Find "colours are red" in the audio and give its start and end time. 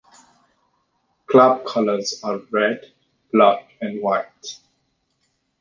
1.63-2.91